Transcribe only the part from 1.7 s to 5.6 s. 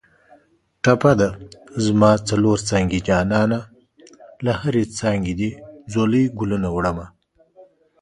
زما څلور څانګې جانانه له هرې څانګې دې